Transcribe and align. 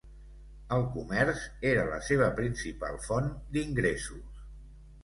El 0.77 0.85
comerç 0.95 1.43
era 1.73 1.85
la 1.91 2.01
seva 2.09 2.33
principal 2.41 2.99
font 3.11 3.31
d'ingressos. 3.55 4.47